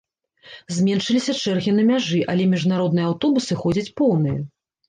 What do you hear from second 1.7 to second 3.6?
на мяжы, але міжнародныя аўтобусы